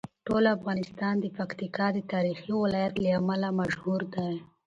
ټول 0.27 0.43
افغانستان 0.57 1.13
د 1.19 1.25
پکتیکا 1.37 1.87
د 1.93 1.99
تاریخي 2.13 2.51
ولایت 2.63 2.93
له 3.03 3.09
امله 3.19 3.47
مشهور 3.59 4.01
دی. 4.15 4.33